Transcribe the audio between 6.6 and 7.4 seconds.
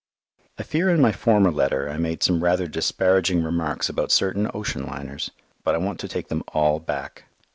back.